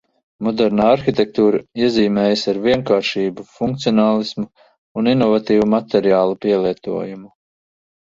[0.45, 4.49] Modernā arhitektūra iezīmējas ar vienkāršību, funkcionālismu
[5.03, 7.35] un inovatīvu materiālu pielietojumu.